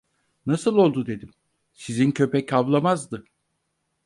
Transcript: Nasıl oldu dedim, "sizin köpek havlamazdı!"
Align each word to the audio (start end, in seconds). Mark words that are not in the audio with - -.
Nasıl 0.45 0.75
oldu 0.77 1.05
dedim, 1.05 1.29
"sizin 1.73 2.11
köpek 2.11 2.53
havlamazdı!" 2.53 3.25